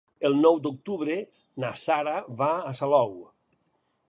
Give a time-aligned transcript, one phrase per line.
[0.27, 1.19] El nou d'octubre
[1.65, 3.15] na Sara va a Salou.